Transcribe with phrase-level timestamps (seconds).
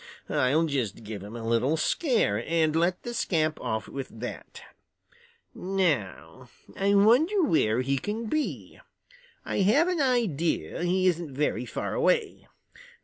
[0.29, 4.63] I'll just give him a little scare and let the scamp off with that.
[5.53, 8.79] Now, I wonder where he can be.
[9.45, 12.47] I have an idea he isn't very far away.